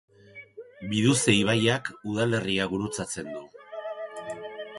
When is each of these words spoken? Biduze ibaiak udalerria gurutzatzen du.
Biduze 0.93 1.35
ibaiak 1.41 1.91
udalerria 2.13 2.67
gurutzatzen 2.73 3.31
du. 3.37 3.45